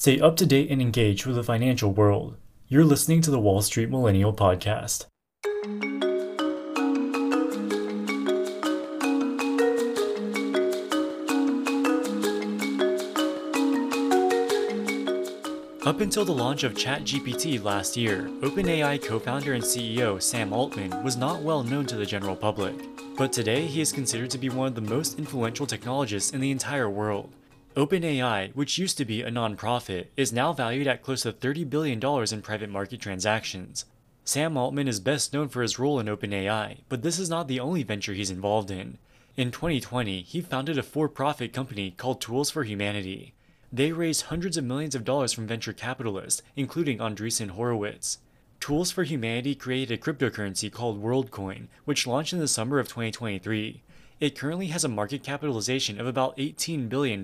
Stay 0.00 0.18
up 0.18 0.34
to 0.34 0.46
date 0.46 0.70
and 0.70 0.80
engaged 0.80 1.26
with 1.26 1.36
the 1.36 1.44
financial 1.44 1.92
world. 1.92 2.34
You're 2.68 2.86
listening 2.86 3.20
to 3.20 3.30
the 3.30 3.38
Wall 3.38 3.60
Street 3.60 3.90
Millennial 3.90 4.32
Podcast. 4.32 5.04
Up 15.84 16.00
until 16.00 16.24
the 16.24 16.32
launch 16.32 16.64
of 16.64 16.72
ChatGPT 16.72 17.62
last 17.62 17.94
year, 17.94 18.22
OpenAI 18.40 19.02
co 19.02 19.18
founder 19.18 19.52
and 19.52 19.62
CEO 19.62 20.22
Sam 20.22 20.54
Altman 20.54 21.04
was 21.04 21.18
not 21.18 21.42
well 21.42 21.62
known 21.62 21.84
to 21.84 21.96
the 21.96 22.06
general 22.06 22.36
public. 22.36 22.74
But 23.18 23.34
today, 23.34 23.66
he 23.66 23.82
is 23.82 23.92
considered 23.92 24.30
to 24.30 24.38
be 24.38 24.48
one 24.48 24.68
of 24.68 24.74
the 24.74 24.80
most 24.80 25.18
influential 25.18 25.66
technologists 25.66 26.30
in 26.30 26.40
the 26.40 26.50
entire 26.50 26.88
world. 26.88 27.34
OpenAI, 27.76 28.52
which 28.56 28.78
used 28.78 28.98
to 28.98 29.04
be 29.04 29.22
a 29.22 29.30
nonprofit, 29.30 30.06
is 30.16 30.32
now 30.32 30.52
valued 30.52 30.88
at 30.88 31.02
close 31.02 31.22
to 31.22 31.32
$30 31.32 31.70
billion 31.70 32.00
in 32.32 32.42
private 32.42 32.68
market 32.68 33.00
transactions. 33.00 33.84
Sam 34.24 34.56
Altman 34.56 34.88
is 34.88 34.98
best 34.98 35.32
known 35.32 35.48
for 35.48 35.62
his 35.62 35.78
role 35.78 36.00
in 36.00 36.08
OpenAI, 36.08 36.78
but 36.88 37.02
this 37.02 37.16
is 37.16 37.30
not 37.30 37.46
the 37.46 37.60
only 37.60 37.84
venture 37.84 38.12
he's 38.12 38.30
involved 38.30 38.72
in. 38.72 38.98
In 39.36 39.52
2020, 39.52 40.22
he 40.22 40.40
founded 40.40 40.78
a 40.78 40.82
for 40.82 41.08
profit 41.08 41.52
company 41.52 41.92
called 41.92 42.20
Tools 42.20 42.50
for 42.50 42.64
Humanity. 42.64 43.34
They 43.72 43.92
raised 43.92 44.22
hundreds 44.22 44.56
of 44.56 44.64
millions 44.64 44.96
of 44.96 45.04
dollars 45.04 45.32
from 45.32 45.46
venture 45.46 45.72
capitalists, 45.72 46.42
including 46.56 46.98
Andreessen 46.98 47.50
Horowitz. 47.50 48.18
Tools 48.58 48.90
for 48.90 49.04
Humanity 49.04 49.54
created 49.54 49.96
a 49.96 50.02
cryptocurrency 50.02 50.72
called 50.72 51.00
WorldCoin, 51.00 51.68
which 51.84 52.06
launched 52.06 52.32
in 52.32 52.40
the 52.40 52.48
summer 52.48 52.80
of 52.80 52.88
2023. 52.88 53.80
It 54.20 54.38
currently 54.38 54.66
has 54.66 54.84
a 54.84 54.88
market 54.88 55.22
capitalization 55.22 55.98
of 55.98 56.06
about 56.06 56.36
$18 56.36 56.90
billion. 56.90 57.22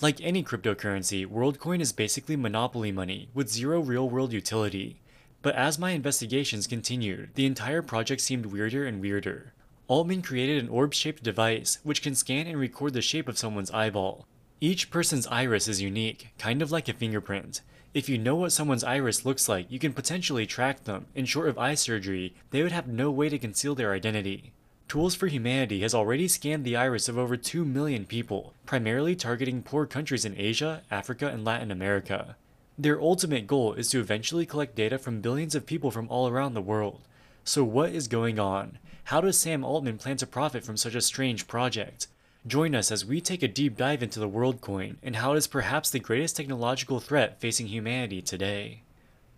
Like 0.00 0.20
any 0.20 0.44
cryptocurrency, 0.44 1.26
WorldCoin 1.26 1.80
is 1.80 1.92
basically 1.92 2.36
monopoly 2.36 2.92
money 2.92 3.28
with 3.34 3.50
zero 3.50 3.80
real 3.80 4.08
world 4.08 4.32
utility. 4.32 5.00
But 5.42 5.56
as 5.56 5.80
my 5.80 5.90
investigations 5.90 6.68
continued, 6.68 7.30
the 7.34 7.44
entire 7.44 7.82
project 7.82 8.20
seemed 8.20 8.46
weirder 8.46 8.86
and 8.86 9.00
weirder. 9.00 9.52
Altman 9.88 10.22
created 10.22 10.62
an 10.62 10.68
orb 10.68 10.94
shaped 10.94 11.24
device 11.24 11.78
which 11.82 12.02
can 12.02 12.14
scan 12.14 12.46
and 12.46 12.60
record 12.60 12.92
the 12.92 13.02
shape 13.02 13.28
of 13.28 13.36
someone's 13.36 13.72
eyeball. 13.72 14.28
Each 14.60 14.90
person's 14.90 15.26
iris 15.26 15.66
is 15.66 15.82
unique, 15.82 16.28
kind 16.38 16.62
of 16.62 16.70
like 16.70 16.88
a 16.88 16.92
fingerprint. 16.92 17.62
If 17.94 18.08
you 18.08 18.16
know 18.16 18.36
what 18.36 18.52
someone's 18.52 18.84
iris 18.84 19.24
looks 19.24 19.48
like, 19.48 19.72
you 19.72 19.80
can 19.80 19.92
potentially 19.92 20.46
track 20.46 20.84
them, 20.84 21.06
and 21.16 21.28
short 21.28 21.48
of 21.48 21.58
eye 21.58 21.74
surgery, 21.74 22.36
they 22.50 22.62
would 22.62 22.70
have 22.70 22.86
no 22.86 23.10
way 23.10 23.28
to 23.28 23.40
conceal 23.40 23.74
their 23.74 23.92
identity. 23.92 24.52
Tools 24.88 25.16
for 25.16 25.26
Humanity 25.26 25.80
has 25.80 25.94
already 25.94 26.28
scanned 26.28 26.64
the 26.64 26.76
iris 26.76 27.08
of 27.08 27.18
over 27.18 27.36
2 27.36 27.64
million 27.64 28.04
people, 28.04 28.54
primarily 28.66 29.16
targeting 29.16 29.60
poor 29.60 29.84
countries 29.84 30.24
in 30.24 30.38
Asia, 30.38 30.82
Africa, 30.92 31.26
and 31.26 31.44
Latin 31.44 31.72
America. 31.72 32.36
Their 32.78 33.00
ultimate 33.00 33.48
goal 33.48 33.72
is 33.72 33.90
to 33.90 33.98
eventually 33.98 34.46
collect 34.46 34.76
data 34.76 34.96
from 34.96 35.20
billions 35.20 35.56
of 35.56 35.66
people 35.66 35.90
from 35.90 36.08
all 36.08 36.28
around 36.28 36.54
the 36.54 36.62
world. 36.62 37.00
So, 37.42 37.64
what 37.64 37.90
is 37.90 38.06
going 38.06 38.38
on? 38.38 38.78
How 39.04 39.20
does 39.20 39.36
Sam 39.36 39.64
Altman 39.64 39.98
plan 39.98 40.18
to 40.18 40.26
profit 40.26 40.62
from 40.64 40.76
such 40.76 40.94
a 40.94 41.00
strange 41.00 41.48
project? 41.48 42.06
Join 42.46 42.76
us 42.76 42.92
as 42.92 43.04
we 43.04 43.20
take 43.20 43.42
a 43.42 43.48
deep 43.48 43.76
dive 43.76 44.04
into 44.04 44.20
the 44.20 44.28
WorldCoin 44.28 44.96
and 45.02 45.16
how 45.16 45.32
it 45.32 45.38
is 45.38 45.48
perhaps 45.48 45.90
the 45.90 45.98
greatest 45.98 46.36
technological 46.36 47.00
threat 47.00 47.40
facing 47.40 47.66
humanity 47.66 48.22
today. 48.22 48.82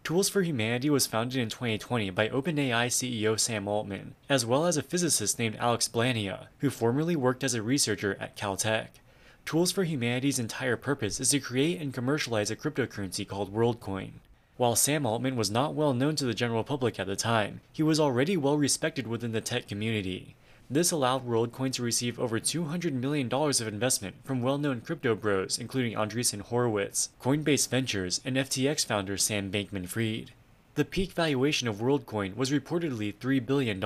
Tools 0.04 0.28
for 0.28 0.42
Humanity 0.42 0.88
was 0.88 1.06
founded 1.06 1.38
in 1.38 1.48
2020 1.50 2.10
by 2.10 2.28
OpenAI 2.28 2.86
CEO 2.86 3.38
Sam 3.38 3.68
Altman, 3.68 4.14
as 4.28 4.46
well 4.46 4.64
as 4.64 4.76
a 4.76 4.82
physicist 4.82 5.38
named 5.38 5.56
Alex 5.56 5.86
Blania, 5.86 6.46
who 6.58 6.70
formerly 6.70 7.14
worked 7.14 7.44
as 7.44 7.54
a 7.54 7.62
researcher 7.62 8.16
at 8.18 8.36
Caltech. 8.36 8.88
Tools 9.44 9.70
for 9.70 9.84
Humanity's 9.84 10.38
entire 10.38 10.76
purpose 10.76 11.20
is 11.20 11.30
to 11.30 11.40
create 11.40 11.80
and 11.80 11.92
commercialize 11.92 12.50
a 12.50 12.56
cryptocurrency 12.56 13.26
called 13.26 13.54
WorldCoin. 13.54 14.12
While 14.56 14.76
Sam 14.76 15.06
Altman 15.06 15.36
was 15.36 15.50
not 15.50 15.74
well 15.74 15.94
known 15.94 16.16
to 16.16 16.24
the 16.24 16.34
general 16.34 16.64
public 16.64 16.98
at 16.98 17.06
the 17.06 17.14
time, 17.14 17.60
he 17.72 17.82
was 17.82 18.00
already 18.00 18.36
well 18.36 18.58
respected 18.58 19.06
within 19.06 19.32
the 19.32 19.40
tech 19.40 19.68
community. 19.68 20.34
This 20.70 20.90
allowed 20.90 21.26
WorldCoin 21.26 21.72
to 21.72 21.82
receive 21.82 22.20
over 22.20 22.38
$200 22.38 22.92
million 22.92 23.32
of 23.32 23.66
investment 23.66 24.16
from 24.22 24.42
well 24.42 24.58
known 24.58 24.82
crypto 24.82 25.14
bros, 25.14 25.58
including 25.58 25.94
Andreessen 25.96 26.42
Horowitz, 26.42 27.08
Coinbase 27.22 27.66
Ventures, 27.70 28.20
and 28.22 28.36
FTX 28.36 28.84
founder 28.84 29.16
Sam 29.16 29.50
Bankman 29.50 29.88
Fried. 29.88 30.32
The 30.74 30.84
peak 30.84 31.12
valuation 31.12 31.68
of 31.68 31.76
WorldCoin 31.76 32.36
was 32.36 32.50
reportedly 32.50 33.14
$3 33.14 33.46
billion. 33.46 33.80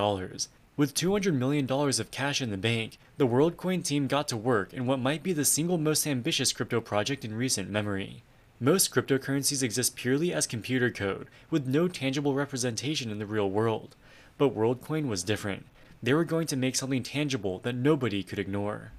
With 0.75 0.93
$200 0.93 1.33
million 1.33 1.71
of 1.71 2.11
cash 2.11 2.41
in 2.41 2.51
the 2.51 2.57
bank, 2.57 2.97
the 3.15 3.27
WorldCoin 3.27 3.85
team 3.85 4.07
got 4.07 4.27
to 4.27 4.35
work 4.35 4.73
in 4.73 4.85
what 4.85 4.99
might 4.99 5.23
be 5.23 5.31
the 5.31 5.45
single 5.45 5.77
most 5.77 6.05
ambitious 6.05 6.51
crypto 6.51 6.81
project 6.81 7.23
in 7.23 7.33
recent 7.33 7.69
memory. 7.69 8.23
Most 8.59 8.93
cryptocurrencies 8.93 9.63
exist 9.63 9.95
purely 9.95 10.33
as 10.33 10.45
computer 10.45 10.91
code, 10.91 11.27
with 11.49 11.65
no 11.65 11.87
tangible 11.87 12.33
representation 12.33 13.09
in 13.09 13.19
the 13.19 13.25
real 13.25 13.49
world. 13.49 13.95
But 14.37 14.53
WorldCoin 14.53 15.07
was 15.07 15.23
different 15.23 15.65
they 16.03 16.13
were 16.13 16.25
going 16.25 16.45
to 16.45 16.57
make 16.57 16.75
something 16.75 17.01
tangible 17.01 17.59
that 17.59 17.73
nobody 17.73 18.21
could 18.23 18.37
ignore. 18.37 18.91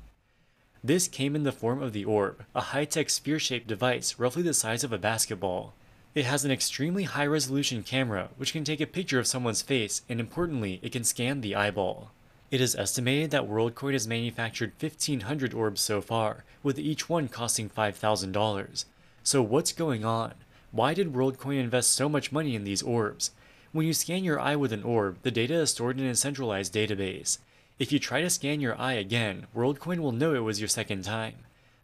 This 0.82 1.06
came 1.06 1.36
in 1.36 1.42
the 1.42 1.52
form 1.52 1.82
of 1.82 1.92
the 1.92 2.04
orb, 2.04 2.44
a 2.54 2.62
high 2.62 2.86
tech 2.86 3.10
sphere 3.10 3.38
shaped 3.38 3.66
device 3.66 4.18
roughly 4.18 4.42
the 4.42 4.54
size 4.54 4.82
of 4.82 4.92
a 4.92 4.98
basketball. 4.98 5.74
It 6.14 6.24
has 6.24 6.44
an 6.44 6.50
extremely 6.50 7.02
high 7.02 7.26
resolution 7.26 7.82
camera 7.82 8.30
which 8.38 8.52
can 8.52 8.64
take 8.64 8.80
a 8.80 8.86
picture 8.86 9.18
of 9.18 9.26
someone's 9.26 9.60
face, 9.60 10.00
and 10.08 10.18
importantly, 10.18 10.80
it 10.82 10.92
can 10.92 11.04
scan 11.04 11.42
the 11.42 11.54
eyeball. 11.54 12.10
It 12.50 12.62
is 12.62 12.74
estimated 12.74 13.30
that 13.32 13.48
WorldCoin 13.48 13.92
has 13.92 14.08
manufactured 14.08 14.72
1,500 14.80 15.52
orbs 15.52 15.82
so 15.82 16.00
far, 16.00 16.44
with 16.62 16.78
each 16.78 17.08
one 17.08 17.28
costing 17.28 17.68
$5,000. 17.68 18.84
So, 19.22 19.42
what's 19.42 19.72
going 19.72 20.04
on? 20.04 20.34
Why 20.70 20.94
did 20.94 21.12
WorldCoin 21.12 21.58
invest 21.58 21.92
so 21.92 22.08
much 22.08 22.32
money 22.32 22.54
in 22.54 22.64
these 22.64 22.82
orbs? 22.82 23.32
When 23.74 23.86
you 23.86 23.92
scan 23.92 24.22
your 24.22 24.38
eye 24.38 24.54
with 24.54 24.72
an 24.72 24.84
orb, 24.84 25.18
the 25.22 25.32
data 25.32 25.54
is 25.54 25.70
stored 25.72 25.98
in 25.98 26.06
a 26.06 26.14
centralized 26.14 26.72
database. 26.72 27.38
If 27.76 27.90
you 27.90 27.98
try 27.98 28.20
to 28.20 28.30
scan 28.30 28.60
your 28.60 28.80
eye 28.80 28.92
again, 28.92 29.48
WorldCoin 29.52 29.98
will 29.98 30.12
know 30.12 30.32
it 30.32 30.44
was 30.44 30.60
your 30.60 30.68
second 30.68 31.02
time. 31.02 31.38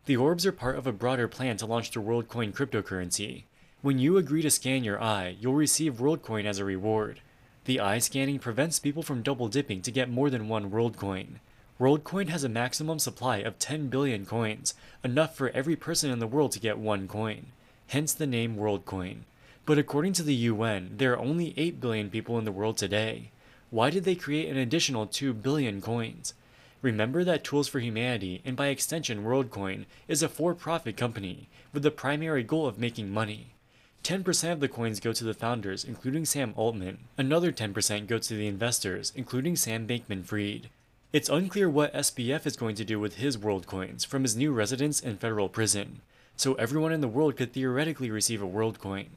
The 0.07 0.17
orbs 0.17 0.47
are 0.47 0.53
part 0.53 0.79
of 0.79 0.87
a 0.87 0.93
broader 0.93 1.27
plan 1.27 1.57
to 1.57 1.67
launch 1.67 1.91
the 1.91 2.01
WorldCoin 2.01 2.53
cryptocurrency. 2.53 3.43
When 3.83 3.99
you 3.99 4.17
agree 4.17 4.41
to 4.43 4.53
scan 4.53 4.85
your 4.85 5.03
eye, 5.03 5.35
you'll 5.41 5.55
receive 5.55 5.95
WorldCoin 5.95 6.45
as 6.45 6.61
a 6.61 6.65
reward. 6.65 7.23
The 7.65 7.81
eye 7.81 7.99
scanning 7.99 8.39
prevents 8.39 8.79
people 8.79 9.03
from 9.03 9.23
double 9.23 9.49
dipping 9.49 9.83
to 9.83 9.91
get 9.91 10.09
more 10.09 10.31
than 10.31 10.47
one 10.47 10.71
WorldCoin. 10.71 11.41
WorldCoin 11.81 12.29
has 12.29 12.45
a 12.45 12.49
maximum 12.49 13.01
supply 13.01 13.39
of 13.39 13.59
10 13.59 13.89
billion 13.89 14.27
coins, 14.27 14.75
enough 15.03 15.35
for 15.35 15.49
every 15.49 15.75
person 15.75 16.13
in 16.13 16.21
the 16.21 16.29
world 16.29 16.53
to 16.53 16.61
get 16.61 16.79
one 16.79 17.09
coin. 17.09 17.47
Hence 17.89 18.13
the 18.13 18.29
name 18.29 18.55
WorldCoin. 18.55 19.23
But 19.67 19.79
according 19.79 20.15
to 20.15 20.23
the 20.23 20.35
UN, 20.35 20.95
there 20.97 21.13
are 21.13 21.19
only 21.19 21.55
8 21.57 21.81
billion 21.81 22.11
people 22.11 22.39
in 22.39 22.45
the 22.45 22.53
world 22.53 22.77
today. 22.79 23.31
Why 23.71 23.91
did 23.91 24.05
they 24.05 24.15
create 24.15 24.49
an 24.49 24.57
additional 24.57 25.07
2 25.07 25.33
billion 25.33 25.81
coins? 25.81 26.35
Remember 26.83 27.25
that 27.25 27.45
Tools 27.45 27.69
for 27.69 27.79
Humanity, 27.79 28.41
and 28.45 28.57
by 28.57 28.69
extension 28.69 29.23
WorldCoin, 29.23 29.85
is 30.09 30.23
a 30.23 30.29
for 30.29 30.55
profit 30.55 30.97
company 30.97 31.49
with 31.73 31.83
the 31.83 31.91
primary 31.91 32.43
goal 32.43 32.67
of 32.67 32.79
making 32.79 33.11
money. 33.11 33.55
10% 34.03 34.53
of 34.53 34.61
the 34.61 34.69
coins 34.69 34.99
go 34.99 35.13
to 35.13 35.25
the 35.25 35.35
founders, 35.35 35.85
including 35.85 36.25
Sam 36.25 36.55
Altman. 36.57 36.99
Another 37.19 37.53
10% 37.53 38.07
go 38.07 38.19
to 38.19 38.35
the 38.35 38.47
investors, 38.47 39.13
including 39.15 39.57
Sam 39.57 39.87
Bankman 39.87 40.25
Fried. 40.25 40.71
It's 41.13 41.29
unclear 41.29 41.69
what 41.69 41.93
SBF 41.93 42.47
is 42.47 42.57
going 42.57 42.77
to 42.77 42.85
do 42.85 42.99
with 42.99 43.17
his 43.17 43.37
world 43.37 43.67
coins 43.67 44.05
from 44.05 44.23
his 44.23 44.37
new 44.37 44.53
residence 44.53 45.01
in 45.01 45.19
federal 45.19 45.49
prison, 45.49 46.01
so 46.35 46.55
everyone 46.55 46.93
in 46.93 47.03
the 47.03 47.09
world 47.09 47.37
could 47.37 47.53
theoretically 47.53 48.11
receive 48.11 48.41
a 48.41 48.47
WorldCoin. 48.47 49.09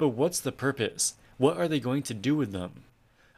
But 0.00 0.16
what's 0.16 0.40
the 0.40 0.50
purpose? 0.50 1.16
What 1.36 1.58
are 1.58 1.68
they 1.68 1.78
going 1.78 2.02
to 2.04 2.14
do 2.14 2.34
with 2.34 2.52
them? 2.52 2.84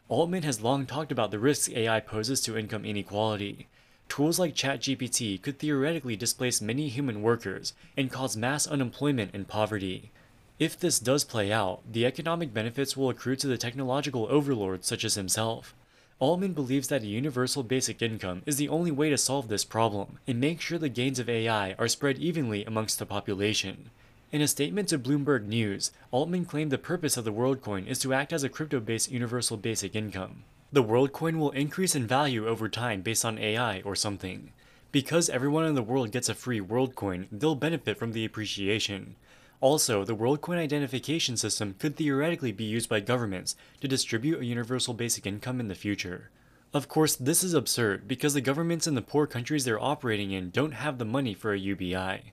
Altman 0.09 0.45
has 0.45 0.61
long 0.61 0.87
talked 0.87 1.11
about 1.11 1.33
the 1.33 1.41
risks 1.41 1.69
AI 1.75 1.99
poses 1.99 2.41
to 2.43 2.57
income 2.57 2.85
inequality. 2.85 3.67
Tools 4.09 4.39
like 4.39 4.55
ChatGPT 4.55 5.43
could 5.43 5.59
theoretically 5.59 6.15
displace 6.15 6.63
many 6.63 6.89
human 6.89 7.21
workers 7.21 7.73
and 7.97 8.13
cause 8.13 8.37
mass 8.37 8.69
unemployment 8.69 9.35
and 9.35 9.49
poverty. 9.49 10.13
If 10.61 10.79
this 10.79 11.01
does 11.01 11.25
play 11.25 11.51
out, 11.51 11.81
the 11.91 12.07
economic 12.07 12.55
benefits 12.55 12.97
will 12.97 13.11
accrue 13.11 13.35
to 13.35 13.49
the 13.49 13.59
technological 13.59 14.29
overlords 14.31 14.87
such 14.87 15.05
as 15.05 15.17
himself. 15.17 15.75
Altman 16.21 16.53
believes 16.53 16.87
that 16.87 17.03
a 17.03 17.07
universal 17.07 17.65
basic 17.65 18.01
income 18.01 18.43
is 18.47 18.55
the 18.55 18.69
only 18.69 18.93
way 18.93 19.11
to 19.11 19.19
solve 19.19 19.49
this 19.49 19.65
problem 19.65 20.21
and 20.29 20.39
make 20.39 20.61
sure 20.61 20.79
the 20.79 20.89
gains 20.89 21.19
of 21.19 21.29
AI 21.29 21.73
are 21.73 21.89
spread 21.89 22.19
evenly 22.19 22.65
amongst 22.65 23.01
the 23.01 23.07
population. 23.07 23.91
In 24.33 24.41
a 24.41 24.49
statement 24.49 24.89
to 24.89 24.99
Bloomberg 24.99 25.45
News, 25.45 25.91
Altman 26.11 26.47
claimed 26.47 26.73
the 26.73 26.79
purpose 26.79 27.19
of 27.19 27.25
the 27.27 27.33
WorldCoin 27.35 27.87
is 27.87 27.99
to 27.99 28.15
act 28.15 28.33
as 28.33 28.43
a 28.43 28.49
crypto 28.49 28.81
based 28.81 29.13
universal 29.13 29.59
basic 29.59 29.95
income. 29.95 30.45
The 30.73 30.83
WorldCoin 30.83 31.37
will 31.37 31.51
increase 31.51 31.95
in 31.95 32.07
value 32.07 32.49
over 32.49 32.71
time 32.71 33.03
based 33.03 33.27
on 33.27 33.39
AI 33.39 33.83
or 33.83 33.95
something. 33.95 34.55
Because 34.91 35.29
everyone 35.29 35.67
in 35.67 35.75
the 35.75 35.83
world 35.83 36.13
gets 36.13 36.31
a 36.31 36.35
free 36.35 36.63
WorldCoin, 36.63 37.27
they'll 37.31 37.55
benefit 37.55 37.99
from 37.99 38.13
the 38.13 38.25
appreciation. 38.25 39.17
Also, 39.61 40.03
the 40.03 40.17
WorldCoin 40.17 40.57
identification 40.57 41.37
system 41.37 41.75
could 41.79 41.97
theoretically 41.97 42.53
be 42.53 42.65
used 42.65 42.89
by 42.89 43.01
governments 43.01 43.55
to 43.83 43.87
distribute 43.87 44.41
a 44.41 44.47
universal 44.47 44.95
basic 44.95 45.27
income 45.27 45.61
in 45.61 45.69
the 45.69 45.75
future. 45.75 46.31
Of 46.73 46.89
course, 46.89 47.17
this 47.17 47.45
is 47.45 47.53
absurd 47.53 48.09
because 48.09 48.33
the 48.33 48.41
governments 48.41 48.87
in 48.87 48.95
the 48.95 49.03
poor 49.03 49.27
countries 49.27 49.67
they're 49.67 49.79
operating 49.79 50.31
in 50.31 50.49
don't 50.49 50.73
have 50.73 50.97
the 50.97 51.05
money 51.05 51.35
for 51.35 51.53
a 51.53 51.59
UBI. 51.59 52.33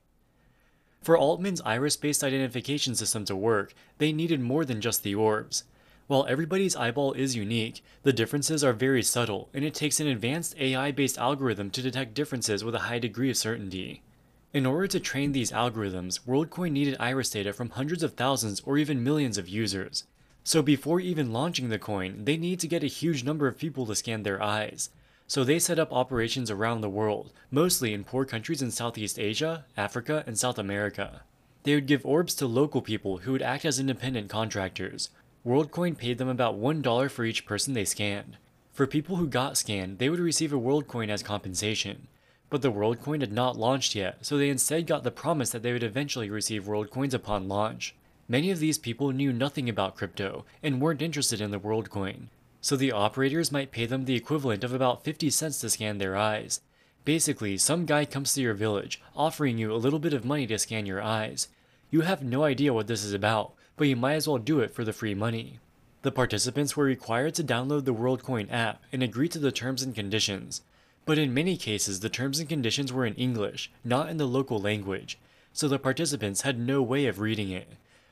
For 1.01 1.17
Altman's 1.17 1.61
iris-based 1.61 2.23
identification 2.23 2.93
system 2.93 3.23
to 3.25 3.35
work, 3.35 3.73
they 3.99 4.11
needed 4.11 4.41
more 4.41 4.65
than 4.65 4.81
just 4.81 5.03
the 5.03 5.15
orbs. 5.15 5.63
While 6.07 6.25
everybody's 6.27 6.75
eyeball 6.75 7.13
is 7.13 7.35
unique, 7.35 7.83
the 8.03 8.11
differences 8.11 8.63
are 8.63 8.73
very 8.73 9.03
subtle, 9.03 9.47
and 9.53 9.63
it 9.63 9.73
takes 9.73 9.99
an 9.99 10.07
advanced 10.07 10.55
AI-based 10.59 11.17
algorithm 11.17 11.69
to 11.69 11.81
detect 11.81 12.15
differences 12.15 12.63
with 12.63 12.75
a 12.75 12.79
high 12.79 12.99
degree 12.99 13.29
of 13.29 13.37
certainty. 13.37 14.01
In 14.51 14.65
order 14.65 14.87
to 14.87 14.99
train 14.99 15.31
these 15.31 15.51
algorithms, 15.51 16.21
WorldCoin 16.27 16.71
needed 16.71 16.97
iris 16.99 17.29
data 17.29 17.53
from 17.53 17.69
hundreds 17.69 18.01
of 18.01 18.13
thousands 18.13 18.59
or 18.65 18.77
even 18.77 19.03
millions 19.03 19.37
of 19.37 19.47
users. 19.47 20.05
So 20.43 20.63
before 20.63 20.99
even 20.99 21.31
launching 21.31 21.69
the 21.69 21.77
coin, 21.77 22.25
they 22.25 22.35
need 22.35 22.59
to 22.61 22.67
get 22.67 22.83
a 22.83 22.87
huge 22.87 23.23
number 23.23 23.47
of 23.47 23.59
people 23.59 23.85
to 23.85 23.95
scan 23.95 24.23
their 24.23 24.41
eyes. 24.41 24.89
So 25.29 25.43
they 25.43 25.59
set 25.59 25.77
up 25.77 25.93
operations 25.93 26.49
around 26.49 26.81
the 26.81 26.89
world, 26.89 27.31
mostly 27.51 27.93
in 27.93 28.03
poor 28.03 28.25
countries 28.25 28.63
in 28.63 28.71
Southeast 28.71 29.19
Asia, 29.19 29.63
Africa, 29.77 30.23
and 30.25 30.35
South 30.35 30.57
America. 30.57 31.21
They 31.61 31.75
would 31.75 31.85
give 31.85 32.03
orbs 32.03 32.33
to 32.35 32.47
local 32.47 32.81
people 32.81 33.19
who 33.19 33.33
would 33.33 33.43
act 33.43 33.63
as 33.63 33.79
independent 33.79 34.27
contractors. 34.27 35.11
WorldCoin 35.45 35.95
paid 35.95 36.17
them 36.17 36.29
about 36.29 36.59
$1 36.59 37.11
for 37.11 37.25
each 37.25 37.45
person 37.45 37.75
they 37.75 37.85
scanned. 37.85 38.37
For 38.73 38.87
people 38.87 39.17
who 39.17 39.27
got 39.27 39.55
scanned, 39.55 39.99
they 39.99 40.09
would 40.09 40.19
receive 40.19 40.51
a 40.51 40.59
WorldCoin 40.59 41.09
as 41.09 41.21
compensation. 41.21 42.07
But 42.49 42.63
the 42.63 42.71
WorldCoin 42.71 43.21
had 43.21 43.31
not 43.31 43.55
launched 43.55 43.93
yet, 43.93 44.25
so 44.25 44.35
they 44.35 44.49
instead 44.49 44.87
got 44.87 45.03
the 45.03 45.11
promise 45.11 45.51
that 45.51 45.61
they 45.61 45.73
would 45.73 45.83
eventually 45.83 46.31
receive 46.31 46.63
WorldCoins 46.63 47.13
upon 47.13 47.47
launch. 47.47 47.93
Many 48.27 48.49
of 48.49 48.57
these 48.57 48.79
people 48.79 49.11
knew 49.11 49.31
nothing 49.31 49.69
about 49.69 49.95
crypto 49.95 50.43
and 50.63 50.81
weren't 50.81 51.03
interested 51.03 51.39
in 51.39 51.51
the 51.51 51.59
WorldCoin, 51.59 52.29
so 52.61 52.75
the 52.75 52.91
operators 52.91 53.51
might 53.51 53.71
pay 53.71 53.85
them 53.85 54.05
the 54.05 54.15
equivalent 54.15 54.63
of 54.63 54.73
about 54.73 55.03
50 55.03 55.29
cents 55.29 55.59
to 55.59 55.69
scan 55.69 55.97
their 55.97 56.15
eyes. 56.15 56.61
Basically, 57.05 57.57
some 57.57 57.85
guy 57.85 58.05
comes 58.05 58.33
to 58.33 58.41
your 58.41 58.53
village, 58.53 59.01
offering 59.15 59.57
you 59.57 59.73
a 59.73 59.77
little 59.77 59.99
bit 59.99 60.13
of 60.13 60.25
money 60.25 60.45
to 60.47 60.59
scan 60.59 60.85
your 60.85 61.01
eyes. 61.01 61.47
You 61.89 62.01
have 62.01 62.21
no 62.21 62.43
idea 62.43 62.73
what 62.73 62.87
this 62.87 63.03
is 63.03 63.13
about, 63.13 63.53
but 63.77 63.87
you 63.87 63.95
might 63.95 64.15
as 64.15 64.27
well 64.27 64.37
do 64.37 64.59
it 64.59 64.71
for 64.71 64.83
the 64.83 64.93
free 64.93 65.13
money. 65.13 65.59
The 66.01 66.11
participants 66.11 66.77
were 66.77 66.85
required 66.85 67.35
to 67.35 67.43
download 67.43 67.85
the 67.85 67.93
WorldCoin 67.93 68.51
app 68.51 68.81
and 68.91 69.01
agree 69.01 69.27
to 69.29 69.39
the 69.39 69.51
terms 69.51 69.81
and 69.81 69.95
conditions. 69.95 70.61
But 71.05 71.17
in 71.17 71.33
many 71.33 71.57
cases, 71.57 72.01
the 72.01 72.09
terms 72.09 72.39
and 72.39 72.47
conditions 72.47 72.93
were 72.93 73.05
in 73.05 73.15
English, 73.15 73.71
not 73.83 74.09
in 74.09 74.17
the 74.17 74.27
local 74.27 74.61
language, 74.61 75.17
so 75.51 75.67
the 75.67 75.79
participants 75.79 76.41
had 76.41 76.59
no 76.59 76.81
way 76.81 77.05
of 77.07 77.19
reading 77.19 77.49
it. 77.49 77.67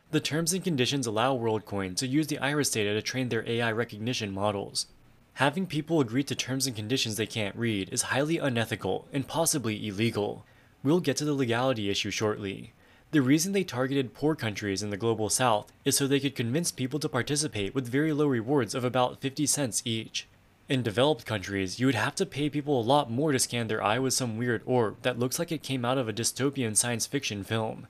The 0.10 0.22
terms 0.22 0.54
and 0.54 0.64
conditions 0.64 1.06
allow 1.06 1.36
WorldCoin 1.36 1.98
to 1.98 2.08
use 2.08 2.28
the 2.28 2.40
iris 2.40 2.70
data 2.70 2.94
to 2.94 3.02
train 3.02 3.28
their 3.28 3.46
AI 3.46 3.70
recognition 3.74 4.32
models. 4.32 4.88
Having 5.34 5.68
people 5.68 6.00
agree 6.00 6.24
to 6.24 6.34
terms 6.34 6.66
and 6.66 6.74
conditions 6.74 7.18
they 7.18 7.26
can't 7.26 7.58
read 7.58 7.90
is 7.92 8.04
highly 8.04 8.38
unethical 8.38 9.10
and 9.12 9.28
possibly 9.28 9.86
illegal. 9.86 10.46
We'll 10.82 11.02
get 11.02 11.18
to 11.18 11.26
the 11.26 11.34
legality 11.34 11.90
issue 11.90 12.10
shortly. 12.10 12.72
The 13.12 13.22
reason 13.22 13.52
they 13.52 13.66
targeted 13.66 14.14
poor 14.14 14.34
countries 14.34 14.82
in 14.82 14.92
the 14.92 14.98
global 14.98 15.30
south 15.30 15.74
is 15.84 15.98
so 15.98 16.08
they 16.08 16.22
could 16.22 16.36
convince 16.36 16.72
people 16.72 17.00
to 17.02 17.10
participate 17.10 17.76
with 17.76 17.90
very 17.90 18.14
low 18.14 18.28
rewards 18.28 18.74
of 18.74 18.86
about 18.86 19.20
50 19.20 19.46
cents 19.46 19.82
each. 19.84 20.26
In 20.70 20.84
developed 20.84 21.26
countries, 21.26 21.82
you 21.82 21.86
would 21.86 21.96
have 21.96 22.16
to 22.16 22.26
pay 22.26 22.50
people 22.50 22.80
a 22.80 22.82
lot 22.82 23.12
more 23.12 23.34
to 23.34 23.40
scan 23.40 23.68
their 23.68 23.84
eye 23.84 24.00
with 24.00 24.14
some 24.14 24.38
weird 24.38 24.62
orb 24.66 25.02
that 25.02 25.20
looks 25.20 25.38
like 25.38 25.52
it 25.52 25.64
came 25.64 25.84
out 25.84 25.98
of 25.98 26.08
a 26.08 26.14
dystopian 26.14 26.78
science 26.78 27.06
fiction 27.06 27.44
film. 27.44 27.88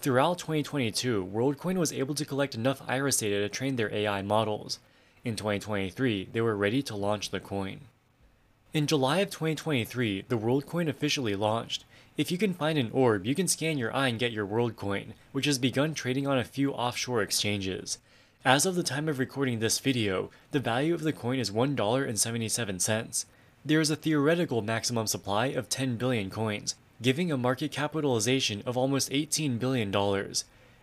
Throughout 0.00 0.38
2022, 0.38 1.28
WorldCoin 1.34 1.76
was 1.76 1.92
able 1.92 2.14
to 2.14 2.24
collect 2.24 2.54
enough 2.54 2.80
iris 2.86 3.16
data 3.16 3.40
to 3.40 3.48
train 3.48 3.74
their 3.74 3.92
AI 3.92 4.22
models. 4.22 4.78
In 5.24 5.34
2023, 5.34 6.28
they 6.32 6.40
were 6.40 6.56
ready 6.56 6.82
to 6.82 6.94
launch 6.94 7.30
the 7.30 7.40
coin. 7.40 7.80
In 8.72 8.86
July 8.86 9.18
of 9.18 9.30
2023, 9.30 10.26
the 10.28 10.38
WorldCoin 10.38 10.88
officially 10.88 11.34
launched. 11.34 11.84
If 12.16 12.30
you 12.30 12.38
can 12.38 12.54
find 12.54 12.78
an 12.78 12.90
orb, 12.92 13.26
you 13.26 13.34
can 13.34 13.48
scan 13.48 13.76
your 13.76 13.92
eye 13.92 14.06
and 14.06 14.20
get 14.20 14.30
your 14.30 14.46
WorldCoin, 14.46 15.14
which 15.32 15.46
has 15.46 15.58
begun 15.58 15.94
trading 15.94 16.28
on 16.28 16.38
a 16.38 16.44
few 16.44 16.72
offshore 16.72 17.20
exchanges. 17.20 17.98
As 18.44 18.66
of 18.66 18.76
the 18.76 18.84
time 18.84 19.08
of 19.08 19.18
recording 19.18 19.58
this 19.58 19.80
video, 19.80 20.30
the 20.52 20.60
value 20.60 20.94
of 20.94 21.02
the 21.02 21.12
coin 21.12 21.40
is 21.40 21.50
$1.77. 21.50 23.24
There 23.64 23.80
is 23.80 23.90
a 23.90 23.96
theoretical 23.96 24.62
maximum 24.62 25.08
supply 25.08 25.46
of 25.46 25.68
10 25.68 25.96
billion 25.96 26.30
coins, 26.30 26.76
giving 27.00 27.30
a 27.30 27.36
market 27.36 27.70
capitalization 27.70 28.62
of 28.66 28.76
almost 28.76 29.10
$18 29.10 29.58
billion. 29.58 29.94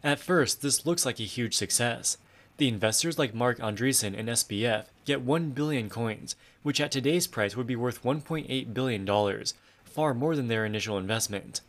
At 0.03 0.19
first, 0.19 0.61
this 0.61 0.85
looks 0.85 1.05
like 1.05 1.19
a 1.19 1.23
huge 1.23 1.55
success. 1.55 2.17
The 2.57 2.67
investors 2.69 3.19
like 3.19 3.33
Marc 3.33 3.59
Andreessen 3.59 4.17
and 4.17 4.29
SBF 4.29 4.85
get 5.03 5.21
1 5.21 5.49
billion 5.49 5.89
coins, 5.89 6.35
which 6.63 6.79
at 6.79 6.91
today's 6.91 7.27
price 7.27 7.57
would 7.57 7.67
be 7.67 7.75
worth 7.75 8.03
$1.8 8.03 8.73
billion, 8.73 9.43
far 9.83 10.13
more 10.13 10.35
than 10.35 10.47
their 10.47 10.65
initial 10.65 10.97
investment. 10.97 11.61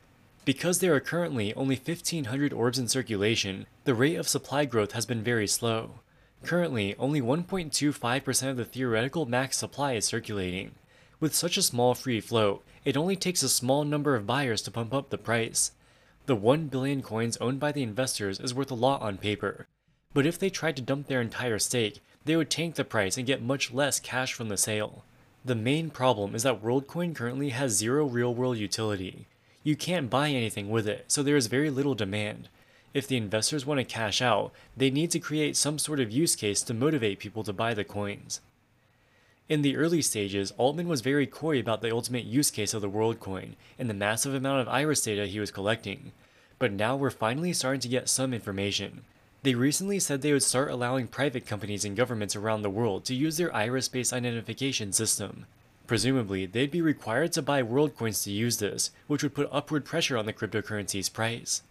Because 0.44 0.78
there 0.78 0.94
are 0.94 1.00
currently 1.00 1.52
only 1.54 1.74
1500 1.74 2.52
orbs 2.52 2.78
in 2.78 2.86
circulation, 2.86 3.66
the 3.82 3.94
rate 3.94 4.14
of 4.14 4.28
supply 4.28 4.64
growth 4.64 4.92
has 4.92 5.04
been 5.04 5.24
very 5.24 5.48
slow. 5.48 6.00
Currently, 6.44 6.94
only 7.00 7.20
1.25% 7.20 8.50
of 8.50 8.56
the 8.56 8.64
theoretical 8.64 9.26
max 9.26 9.56
supply 9.56 9.94
is 9.94 10.04
circulating. 10.04 10.76
With 11.18 11.34
such 11.34 11.56
a 11.56 11.62
small 11.62 11.94
free 11.94 12.20
float, 12.20 12.62
it 12.84 12.96
only 12.96 13.16
takes 13.16 13.42
a 13.42 13.48
small 13.48 13.84
number 13.84 14.14
of 14.14 14.26
buyers 14.26 14.60
to 14.62 14.70
pump 14.70 14.92
up 14.92 15.08
the 15.08 15.16
price. 15.16 15.72
The 16.26 16.36
1 16.36 16.66
billion 16.66 17.02
coins 17.02 17.38
owned 17.38 17.58
by 17.58 17.72
the 17.72 17.82
investors 17.82 18.38
is 18.38 18.52
worth 18.52 18.70
a 18.70 18.74
lot 18.74 19.00
on 19.00 19.16
paper, 19.16 19.66
but 20.12 20.26
if 20.26 20.38
they 20.38 20.50
tried 20.50 20.76
to 20.76 20.82
dump 20.82 21.06
their 21.06 21.22
entire 21.22 21.58
stake, 21.58 22.00
they 22.24 22.36
would 22.36 22.50
tank 22.50 22.74
the 22.74 22.84
price 22.84 23.16
and 23.16 23.26
get 23.26 23.40
much 23.40 23.72
less 23.72 23.98
cash 23.98 24.34
from 24.34 24.48
the 24.48 24.58
sale. 24.58 25.04
The 25.44 25.54
main 25.54 25.88
problem 25.88 26.34
is 26.34 26.42
that 26.42 26.62
WorldCoin 26.62 27.14
currently 27.14 27.50
has 27.50 27.76
zero 27.76 28.04
real-world 28.04 28.58
utility. 28.58 29.26
You 29.62 29.74
can't 29.74 30.10
buy 30.10 30.28
anything 30.28 30.68
with 30.68 30.86
it, 30.86 31.04
so 31.08 31.22
there 31.22 31.36
is 31.36 31.46
very 31.46 31.70
little 31.70 31.94
demand. 31.94 32.48
If 32.92 33.06
the 33.06 33.16
investors 33.16 33.64
want 33.64 33.78
to 33.78 33.84
cash 33.84 34.20
out, 34.20 34.52
they 34.76 34.90
need 34.90 35.10
to 35.12 35.18
create 35.18 35.56
some 35.56 35.78
sort 35.78 36.00
of 36.00 36.10
use 36.10 36.36
case 36.36 36.62
to 36.62 36.74
motivate 36.74 37.20
people 37.20 37.44
to 37.44 37.52
buy 37.52 37.72
the 37.72 37.84
coins. 37.84 38.40
In 39.48 39.62
the 39.62 39.76
early 39.76 40.02
stages, 40.02 40.52
Altman 40.56 40.88
was 40.88 41.02
very 41.02 41.24
coy 41.24 41.60
about 41.60 41.80
the 41.80 41.92
ultimate 41.92 42.24
use 42.24 42.50
case 42.50 42.74
of 42.74 42.82
the 42.82 42.90
WorldCoin 42.90 43.54
and 43.78 43.88
the 43.88 43.94
massive 43.94 44.34
amount 44.34 44.60
of 44.60 44.68
iris 44.68 45.02
data 45.02 45.26
he 45.26 45.38
was 45.38 45.52
collecting. 45.52 46.10
But 46.58 46.72
now 46.72 46.96
we're 46.96 47.10
finally 47.10 47.52
starting 47.52 47.80
to 47.82 47.88
get 47.88 48.08
some 48.08 48.34
information. 48.34 49.04
They 49.44 49.54
recently 49.54 50.00
said 50.00 50.22
they 50.22 50.32
would 50.32 50.42
start 50.42 50.72
allowing 50.72 51.06
private 51.06 51.46
companies 51.46 51.84
and 51.84 51.96
governments 51.96 52.34
around 52.34 52.62
the 52.62 52.70
world 52.70 53.04
to 53.04 53.14
use 53.14 53.36
their 53.36 53.54
iris-based 53.54 54.12
identification 54.12 54.92
system. 54.92 55.46
Presumably, 55.86 56.46
they'd 56.46 56.72
be 56.72 56.82
required 56.82 57.32
to 57.34 57.42
buy 57.42 57.62
WorldCoins 57.62 58.24
to 58.24 58.32
use 58.32 58.56
this, 58.56 58.90
which 59.06 59.22
would 59.22 59.36
put 59.36 59.48
upward 59.52 59.84
pressure 59.84 60.16
on 60.16 60.26
the 60.26 60.32
cryptocurrency's 60.32 61.08
price. 61.08 61.62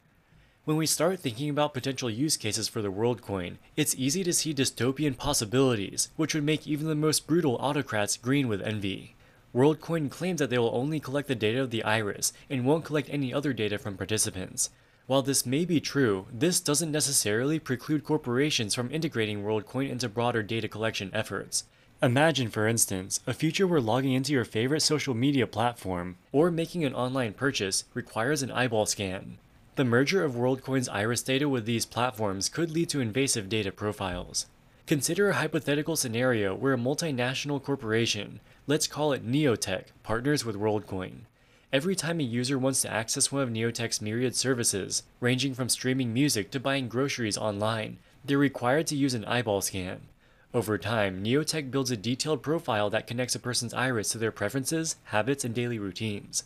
When 0.66 0.78
we 0.78 0.88
start 0.88 1.20
thinking 1.20 1.52
about 1.52 1.76
potential 1.76 2.10
use 2.10 2.38
cases 2.38 2.68
for 2.68 2.82
the 2.82 2.92
WorldCoin, 2.92 3.58
it's 3.76 3.94
easy 3.94 4.24
to 4.24 4.34
see 4.34 4.52
dystopian 4.52 5.16
possibilities, 5.16 6.10
which 6.16 6.34
would 6.34 6.44
make 6.44 6.66
even 6.66 6.88
the 6.88 6.96
most 6.96 7.28
brutal 7.28 7.56
autocrats 7.58 8.18
green 8.18 8.48
with 8.48 8.64
envy. 8.64 9.14
WorldCoin 9.54 10.10
claims 10.10 10.40
that 10.40 10.50
they 10.50 10.58
will 10.58 10.76
only 10.76 11.00
collect 11.00 11.28
the 11.28 11.36
data 11.36 11.62
of 11.62 11.70
the 11.70 11.84
iris 11.84 12.34
and 12.50 12.66
won't 12.66 12.84
collect 12.84 13.12
any 13.12 13.32
other 13.32 13.54
data 13.54 13.78
from 13.78 13.96
participants. 13.96 14.72
While 15.06 15.22
this 15.22 15.46
may 15.46 15.66
be 15.66 15.80
true, 15.80 16.26
this 16.34 16.60
doesn't 16.60 16.92
necessarily 16.92 17.60
preclude 17.60 18.04
corporations 18.04 18.74
from 18.74 18.90
integrating 18.90 19.44
WorldCoin 19.44 19.92
into 19.92 20.10
broader 20.10 20.42
data 20.42 20.68
collection 20.68 21.12
efforts. 21.14 21.66
Imagine, 22.02 22.50
for 22.50 22.68
instance, 22.68 23.20
a 23.28 23.36
future 23.36 23.68
where 23.68 23.80
logging 23.80 24.14
into 24.14 24.34
your 24.34 24.46
favorite 24.46 24.82
social 24.82 25.14
media 25.14 25.46
platform 25.46 26.18
or 26.32 26.50
making 26.50 26.84
an 26.84 26.96
online 26.96 27.34
purchase 27.34 27.84
requires 27.94 28.42
an 28.42 28.50
eyeball 28.50 28.88
scan. 28.88 29.38
The 29.76 29.84
merger 29.84 30.24
of 30.24 30.36
WorldCoin's 30.36 30.88
iris 30.88 31.22
data 31.22 31.50
with 31.50 31.66
these 31.66 31.86
platforms 31.86 32.48
could 32.48 32.72
lead 32.72 32.88
to 32.92 33.02
invasive 33.02 33.50
data 33.50 33.74
profiles. 33.74 34.46
Consider 34.88 35.28
a 35.28 35.34
hypothetical 35.34 35.98
scenario 35.98 36.56
where 36.56 36.72
a 36.72 36.78
multinational 36.78 37.62
corporation, 37.62 38.40
let's 38.68 38.88
call 38.88 39.12
it 39.12 39.28
Neotech, 39.28 39.88
partners 40.02 40.46
with 40.46 40.56
WorldCoin. 40.56 41.26
Every 41.74 41.94
time 41.94 42.22
a 42.22 42.24
user 42.24 42.58
wants 42.58 42.84
to 42.84 42.92
access 42.94 43.34
one 43.34 43.42
of 43.42 43.50
Neotech's 43.50 44.02
myriad 44.02 44.34
services, 44.34 45.04
ranging 45.20 45.54
from 45.54 45.68
streaming 45.68 46.14
music 46.14 46.52
to 46.52 46.60
buying 46.62 46.88
groceries 46.88 47.38
online, 47.38 47.98
they're 48.24 48.38
required 48.38 48.88
to 48.88 48.96
use 48.96 49.14
an 49.14 49.26
eyeball 49.26 49.60
scan. 49.60 50.04
Over 50.54 50.78
time, 50.78 51.22
Neotech 51.22 51.70
builds 51.70 51.92
a 51.92 51.98
detailed 51.98 52.42
profile 52.42 52.90
that 52.92 53.08
connects 53.08 53.36
a 53.36 53.40
person's 53.40 53.74
iris 53.74 54.12
to 54.12 54.20
their 54.20 54.32
preferences, 54.32 54.96
habits, 55.06 55.44
and 55.44 55.54
daily 55.54 55.80
routines. 55.80 56.46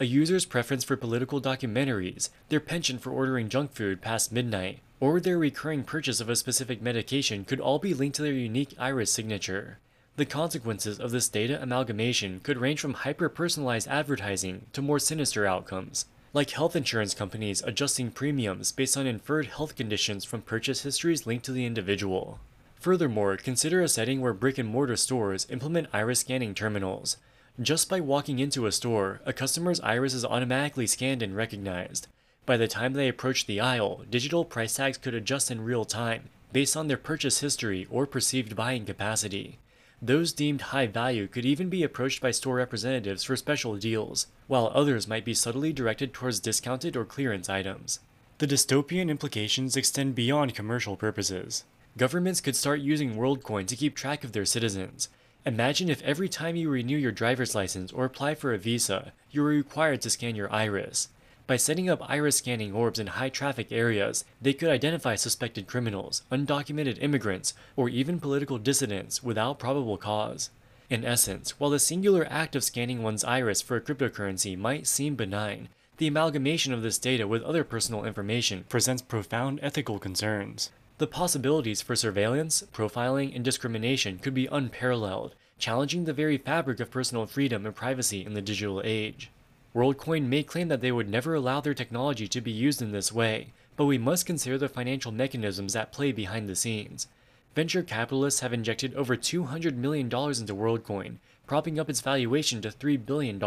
A 0.00 0.06
user's 0.06 0.44
preference 0.44 0.84
for 0.84 0.96
political 0.96 1.40
documentaries, 1.40 2.30
their 2.50 2.60
penchant 2.60 3.00
for 3.00 3.10
ordering 3.10 3.48
junk 3.48 3.72
food 3.72 4.00
past 4.00 4.30
midnight, 4.30 4.78
or 5.00 5.18
their 5.18 5.36
recurring 5.36 5.82
purchase 5.82 6.20
of 6.20 6.28
a 6.28 6.36
specific 6.36 6.80
medication 6.80 7.44
could 7.44 7.58
all 7.58 7.80
be 7.80 7.94
linked 7.94 8.14
to 8.14 8.22
their 8.22 8.32
unique 8.32 8.76
iris 8.78 9.12
signature. 9.12 9.78
The 10.14 10.24
consequences 10.24 11.00
of 11.00 11.10
this 11.10 11.28
data 11.28 11.60
amalgamation 11.60 12.38
could 12.44 12.58
range 12.58 12.80
from 12.80 12.94
hyper-personalized 12.94 13.88
advertising 13.88 14.66
to 14.72 14.82
more 14.82 15.00
sinister 15.00 15.46
outcomes, 15.46 16.06
like 16.32 16.50
health 16.50 16.76
insurance 16.76 17.12
companies 17.12 17.60
adjusting 17.62 18.12
premiums 18.12 18.70
based 18.70 18.96
on 18.96 19.04
inferred 19.04 19.46
health 19.46 19.74
conditions 19.74 20.24
from 20.24 20.42
purchase 20.42 20.82
histories 20.82 21.26
linked 21.26 21.44
to 21.46 21.52
the 21.52 21.66
individual. 21.66 22.38
Furthermore, 22.78 23.36
consider 23.36 23.82
a 23.82 23.88
setting 23.88 24.20
where 24.20 24.32
brick 24.32 24.58
and 24.58 24.68
mortar 24.68 24.94
stores 24.94 25.48
implement 25.50 25.88
iris 25.92 26.20
scanning 26.20 26.54
terminals. 26.54 27.16
Just 27.60 27.88
by 27.88 27.98
walking 27.98 28.38
into 28.38 28.66
a 28.66 28.72
store, 28.72 29.20
a 29.26 29.32
customer's 29.32 29.80
iris 29.80 30.14
is 30.14 30.24
automatically 30.24 30.86
scanned 30.86 31.24
and 31.24 31.34
recognized. 31.34 32.06
By 32.46 32.56
the 32.56 32.68
time 32.68 32.92
they 32.92 33.08
approach 33.08 33.46
the 33.46 33.58
aisle, 33.58 34.04
digital 34.08 34.44
price 34.44 34.76
tags 34.76 34.96
could 34.96 35.12
adjust 35.12 35.50
in 35.50 35.64
real 35.64 35.84
time 35.84 36.28
based 36.52 36.76
on 36.76 36.86
their 36.86 36.96
purchase 36.96 37.40
history 37.40 37.88
or 37.90 38.06
perceived 38.06 38.54
buying 38.54 38.84
capacity. 38.84 39.58
Those 40.00 40.32
deemed 40.32 40.70
high 40.70 40.86
value 40.86 41.26
could 41.26 41.44
even 41.44 41.68
be 41.68 41.82
approached 41.82 42.20
by 42.20 42.30
store 42.30 42.54
representatives 42.54 43.24
for 43.24 43.34
special 43.34 43.76
deals, 43.76 44.28
while 44.46 44.70
others 44.72 45.08
might 45.08 45.24
be 45.24 45.34
subtly 45.34 45.72
directed 45.72 46.14
towards 46.14 46.38
discounted 46.38 46.96
or 46.96 47.04
clearance 47.04 47.48
items. 47.48 47.98
The 48.38 48.46
dystopian 48.46 49.10
implications 49.10 49.76
extend 49.76 50.14
beyond 50.14 50.54
commercial 50.54 50.96
purposes. 50.96 51.64
Governments 51.96 52.40
could 52.40 52.54
start 52.54 52.78
using 52.78 53.16
WorldCoin 53.16 53.66
to 53.66 53.76
keep 53.76 53.96
track 53.96 54.22
of 54.22 54.30
their 54.30 54.44
citizens. 54.44 55.08
Imagine 55.46 55.88
if 55.88 56.02
every 56.02 56.28
time 56.28 56.56
you 56.56 56.68
renew 56.68 56.96
your 56.96 57.12
driver's 57.12 57.54
license 57.54 57.92
or 57.92 58.04
apply 58.04 58.34
for 58.34 58.52
a 58.52 58.58
visa, 58.58 59.12
you 59.30 59.42
were 59.42 59.48
required 59.48 60.00
to 60.02 60.10
scan 60.10 60.34
your 60.34 60.52
iris. 60.52 61.08
By 61.46 61.56
setting 61.56 61.88
up 61.88 62.08
iris 62.10 62.36
scanning 62.36 62.74
orbs 62.74 62.98
in 62.98 63.06
high 63.06 63.30
traffic 63.30 63.72
areas, 63.72 64.24
they 64.42 64.52
could 64.52 64.68
identify 64.68 65.14
suspected 65.14 65.66
criminals, 65.66 66.22
undocumented 66.30 67.02
immigrants, 67.02 67.54
or 67.76 67.88
even 67.88 68.20
political 68.20 68.58
dissidents 68.58 69.22
without 69.22 69.58
probable 69.58 69.96
cause. 69.96 70.50
In 70.90 71.04
essence, 71.04 71.58
while 71.58 71.70
the 71.70 71.78
singular 71.78 72.26
act 72.28 72.54
of 72.54 72.64
scanning 72.64 73.02
one's 73.02 73.24
iris 73.24 73.62
for 73.62 73.76
a 73.76 73.80
cryptocurrency 73.80 74.58
might 74.58 74.86
seem 74.86 75.14
benign, 75.14 75.68
the 75.96 76.06
amalgamation 76.06 76.72
of 76.72 76.82
this 76.82 76.98
data 76.98 77.26
with 77.26 77.42
other 77.42 77.64
personal 77.64 78.04
information 78.04 78.64
presents 78.68 79.02
profound 79.02 79.58
ethical 79.62 79.98
concerns. 79.98 80.70
The 80.98 81.06
possibilities 81.06 81.80
for 81.80 81.94
surveillance, 81.94 82.64
profiling, 82.72 83.32
and 83.32 83.44
discrimination 83.44 84.18
could 84.18 84.34
be 84.34 84.48
unparalleled, 84.50 85.36
challenging 85.56 86.04
the 86.04 86.12
very 86.12 86.38
fabric 86.38 86.80
of 86.80 86.90
personal 86.90 87.24
freedom 87.26 87.64
and 87.64 87.74
privacy 87.74 88.26
in 88.26 88.34
the 88.34 88.42
digital 88.42 88.82
age. 88.84 89.30
WorldCoin 89.76 90.24
may 90.24 90.42
claim 90.42 90.66
that 90.66 90.80
they 90.80 90.90
would 90.90 91.08
never 91.08 91.34
allow 91.34 91.60
their 91.60 91.72
technology 91.72 92.26
to 92.26 92.40
be 92.40 92.50
used 92.50 92.82
in 92.82 92.90
this 92.90 93.12
way, 93.12 93.52
but 93.76 93.84
we 93.84 93.96
must 93.96 94.26
consider 94.26 94.58
the 94.58 94.68
financial 94.68 95.12
mechanisms 95.12 95.76
at 95.76 95.92
play 95.92 96.10
behind 96.10 96.48
the 96.48 96.56
scenes. 96.56 97.06
Venture 97.54 97.84
capitalists 97.84 98.40
have 98.40 98.52
injected 98.52 98.92
over 98.94 99.16
$200 99.16 99.76
million 99.76 100.06
into 100.06 100.54
WorldCoin, 100.54 101.18
propping 101.46 101.78
up 101.78 101.88
its 101.88 102.00
valuation 102.00 102.60
to 102.60 102.70
$3 102.70 103.06
billion. 103.06 103.40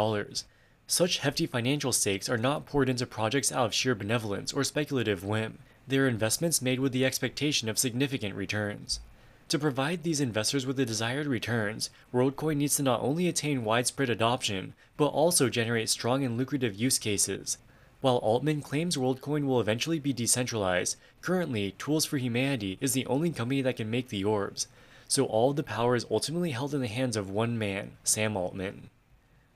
Such 0.88 1.17
hefty 1.17 1.48
financial 1.48 1.91
stakes 1.91 2.29
are 2.29 2.38
not 2.38 2.65
poured 2.65 2.88
into 2.88 3.05
projects 3.05 3.51
out 3.51 3.65
of 3.65 3.74
sheer 3.74 3.93
benevolence 3.93 4.53
or 4.53 4.63
speculative 4.63 5.25
whim. 5.25 5.60
They 5.91 5.98
are 5.98 6.07
investments 6.07 6.62
made 6.62 6.79
with 6.79 6.93
the 6.93 7.03
expectation 7.03 7.67
of 7.67 7.77
significant 7.77 8.33
returns. 8.33 9.01
To 9.50 9.60
provide 9.60 10.03
these 10.03 10.21
investors 10.21 10.65
with 10.65 10.77
the 10.77 10.86
desired 10.86 11.27
returns, 11.27 11.89
WorldCoin 12.13 12.55
needs 12.55 12.77
to 12.77 12.83
not 12.83 13.01
only 13.01 13.27
attain 13.27 13.65
widespread 13.65 14.10
adoption, 14.10 14.74
but 14.95 15.07
also 15.07 15.50
generate 15.50 15.89
strong 15.89 16.24
and 16.24 16.38
lucrative 16.38 16.75
use 16.75 16.98
cases. 16.98 17.57
While 18.00 18.19
Altman 18.19 18.62
claims 18.62 18.95
WorldCoin 18.95 19.45
will 19.45 19.60
eventually 19.60 20.00
be 20.00 20.13
decentralized, 20.13 20.95
currently 21.19 21.71
Tools 21.77 22.05
for 22.05 22.17
Humanity 22.17 22.77
is 22.79 22.93
the 22.93 23.05
only 23.07 23.29
company 23.29 23.62
that 23.62 23.75
can 23.75 23.91
make 23.91 24.07
the 24.07 24.24
orbs, 24.24 24.67
so 25.10 25.25
all 25.25 25.51
the 25.51 25.62
power 25.62 25.98
is 25.98 26.05
ultimately 26.10 26.51
held 26.51 26.74
in 26.74 26.79
the 26.79 26.88
hands 26.88 27.17
of 27.17 27.29
one 27.29 27.60
man, 27.60 27.98
Sam 28.05 28.38
Altman. 28.38 28.89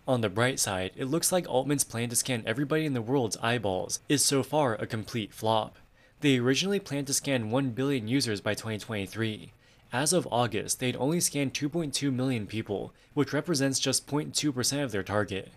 On 0.06 0.20
the 0.20 0.28
bright 0.28 0.60
side, 0.60 0.92
it 0.98 1.06
looks 1.06 1.32
like 1.32 1.48
Altman's 1.48 1.86
plan 1.86 2.10
to 2.10 2.16
scan 2.18 2.44
everybody 2.46 2.86
in 2.86 2.94
the 2.94 3.02
world's 3.02 3.38
eyeballs 3.38 4.02
is 4.10 4.22
so 4.22 4.44
far 4.44 4.76
a 4.76 4.86
complete 4.86 5.34
flop. 5.34 5.78
They 6.22 6.38
originally 6.38 6.80
planned 6.80 7.08
to 7.08 7.14
scan 7.14 7.52
1 7.52 7.72
billion 7.72 8.08
users 8.08 8.42
by 8.42 8.54
2023, 8.54 9.52
as 9.96 10.12
of 10.12 10.28
August, 10.30 10.82
they'd 10.82 10.98
only 10.98 11.22
scanned 11.22 11.54
2.2 11.54 12.12
million 12.12 12.48
people, 12.48 12.94
which 13.14 13.32
represents 13.32 13.80
just 13.80 14.06
0.2% 14.08 14.84
of 14.84 14.92
their 14.92 15.04
target. 15.04 15.54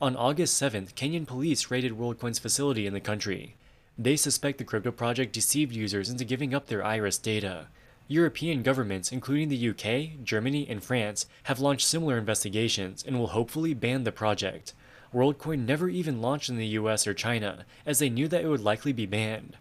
On 0.00 0.16
August 0.16 0.60
7th, 0.60 0.94
Kenyan 0.94 1.24
police 1.24 1.70
raided 1.70 1.92
WorldCoin's 1.92 2.40
facility 2.40 2.86
in 2.88 2.94
the 2.94 3.00
country. 3.00 3.54
They 3.96 4.16
suspect 4.16 4.58
the 4.58 4.64
crypto 4.64 4.90
project 4.90 5.32
deceived 5.32 5.72
users 5.72 6.10
into 6.10 6.24
giving 6.24 6.52
up 6.52 6.66
their 6.66 6.84
iris 6.84 7.16
data. 7.16 7.68
European 8.08 8.64
governments, 8.64 9.12
including 9.12 9.50
the 9.50 9.68
UK, 9.70 10.24
Germany, 10.24 10.66
and 10.68 10.82
France, 10.82 11.26
have 11.44 11.60
launched 11.60 11.86
similar 11.86 12.18
investigations 12.18 13.04
and 13.06 13.16
will 13.16 13.28
hopefully 13.28 13.72
ban 13.72 14.02
the 14.02 14.10
project. 14.10 14.74
WorldCoin 15.14 15.64
never 15.64 15.88
even 15.88 16.20
launched 16.20 16.48
in 16.48 16.56
the 16.56 16.74
US 16.80 17.06
or 17.06 17.14
China, 17.14 17.64
as 17.86 18.00
they 18.00 18.10
knew 18.10 18.26
that 18.26 18.42
it 18.42 18.48
would 18.48 18.64
likely 18.64 18.92
be 18.92 19.06
banned. 19.06 19.56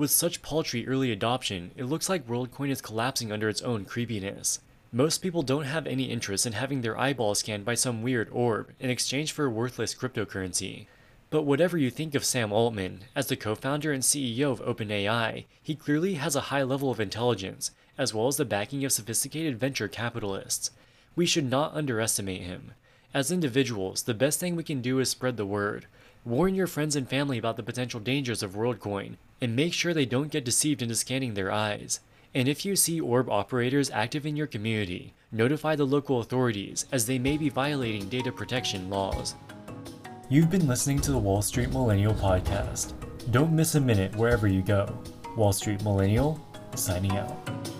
With 0.00 0.10
such 0.10 0.40
paltry 0.40 0.88
early 0.88 1.12
adoption, 1.12 1.72
it 1.76 1.84
looks 1.84 2.08
like 2.08 2.26
WorldCoin 2.26 2.70
is 2.70 2.80
collapsing 2.80 3.30
under 3.30 3.50
its 3.50 3.60
own 3.60 3.84
creepiness. 3.84 4.60
Most 4.90 5.18
people 5.18 5.42
don't 5.42 5.66
have 5.66 5.86
any 5.86 6.04
interest 6.04 6.46
in 6.46 6.54
having 6.54 6.80
their 6.80 6.98
eyeballs 6.98 7.40
scanned 7.40 7.66
by 7.66 7.74
some 7.74 8.00
weird 8.00 8.30
orb 8.30 8.70
in 8.80 8.88
exchange 8.88 9.32
for 9.32 9.44
a 9.44 9.50
worthless 9.50 9.94
cryptocurrency. 9.94 10.86
But 11.28 11.42
whatever 11.42 11.76
you 11.76 11.90
think 11.90 12.14
of 12.14 12.24
Sam 12.24 12.50
Altman, 12.50 13.00
as 13.14 13.26
the 13.26 13.36
co-founder 13.36 13.92
and 13.92 14.02
CEO 14.02 14.50
of 14.50 14.62
OpenAI, 14.62 15.44
he 15.62 15.74
clearly 15.74 16.14
has 16.14 16.34
a 16.34 16.48
high 16.48 16.62
level 16.62 16.90
of 16.90 16.98
intelligence, 16.98 17.72
as 17.98 18.14
well 18.14 18.26
as 18.26 18.38
the 18.38 18.46
backing 18.46 18.82
of 18.86 18.92
sophisticated 18.92 19.60
venture 19.60 19.86
capitalists. 19.86 20.70
We 21.14 21.26
should 21.26 21.50
not 21.50 21.74
underestimate 21.74 22.40
him. 22.40 22.72
As 23.12 23.30
individuals, 23.30 24.04
the 24.04 24.14
best 24.14 24.40
thing 24.40 24.56
we 24.56 24.64
can 24.64 24.80
do 24.80 24.98
is 24.98 25.10
spread 25.10 25.36
the 25.36 25.44
word. 25.44 25.84
Warn 26.26 26.54
your 26.54 26.66
friends 26.66 26.96
and 26.96 27.08
family 27.08 27.38
about 27.38 27.56
the 27.56 27.62
potential 27.62 27.98
dangers 27.98 28.42
of 28.42 28.52
WorldCoin, 28.52 29.16
and 29.40 29.56
make 29.56 29.72
sure 29.72 29.94
they 29.94 30.04
don't 30.04 30.30
get 30.30 30.44
deceived 30.44 30.82
into 30.82 30.94
scanning 30.94 31.32
their 31.32 31.50
eyes. 31.50 32.00
And 32.34 32.46
if 32.46 32.66
you 32.66 32.76
see 32.76 33.00
orb 33.00 33.30
operators 33.30 33.90
active 33.90 34.26
in 34.26 34.36
your 34.36 34.46
community, 34.46 35.14
notify 35.32 35.76
the 35.76 35.86
local 35.86 36.20
authorities 36.20 36.84
as 36.92 37.06
they 37.06 37.18
may 37.18 37.38
be 37.38 37.48
violating 37.48 38.06
data 38.10 38.30
protection 38.30 38.90
laws. 38.90 39.34
You've 40.28 40.50
been 40.50 40.68
listening 40.68 41.00
to 41.00 41.10
the 41.10 41.18
Wall 41.18 41.40
Street 41.40 41.70
Millennial 41.70 42.14
Podcast. 42.14 42.92
Don't 43.30 43.52
miss 43.52 43.74
a 43.74 43.80
minute 43.80 44.14
wherever 44.14 44.46
you 44.46 44.60
go. 44.60 44.94
Wall 45.38 45.54
Street 45.54 45.82
Millennial, 45.82 46.38
signing 46.74 47.16
out. 47.16 47.79